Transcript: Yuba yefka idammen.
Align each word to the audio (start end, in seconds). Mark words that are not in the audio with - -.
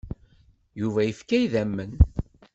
Yuba 0.79 1.01
yefka 1.03 1.37
idammen. 1.45 1.91